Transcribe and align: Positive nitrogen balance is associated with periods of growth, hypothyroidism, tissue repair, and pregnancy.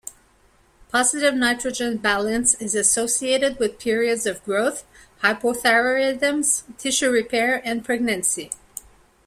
Positive 0.89 1.35
nitrogen 1.35 1.97
balance 1.97 2.55
is 2.55 2.73
associated 2.73 3.59
with 3.59 3.77
periods 3.77 4.25
of 4.25 4.43
growth, 4.43 4.83
hypothyroidism, 5.21 6.63
tissue 6.79 7.11
repair, 7.11 7.61
and 7.63 7.85
pregnancy. 7.85 8.49